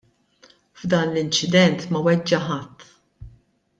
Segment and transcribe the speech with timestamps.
[0.79, 2.75] F'dan l-inċident ma weġġa' ħadd.